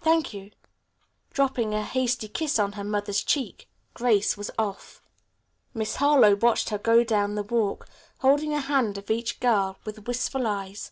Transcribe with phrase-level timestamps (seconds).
[0.00, 0.50] "Thank you."
[1.32, 5.00] Dropping a hasty kiss on her mother's cheek, Grace was off.
[5.76, 5.94] Mrs.
[5.98, 7.86] Harlowe watched her go down the walk,
[8.18, 10.90] holding a hand of each little girl, with wistful eyes.